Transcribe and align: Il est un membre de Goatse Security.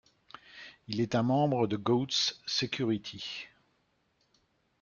Il 0.87 0.99
est 0.99 1.13
un 1.13 1.21
membre 1.21 1.67
de 1.67 1.77
Goatse 1.77 2.41
Security. 2.47 3.49